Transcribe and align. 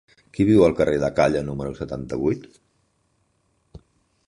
Qui 0.35 0.45
viu 0.49 0.63
al 0.67 0.73
carrer 0.79 0.95
de 1.03 1.09
Càller 1.19 1.43
número 1.51 1.75
setanta-vuit? 1.81 2.49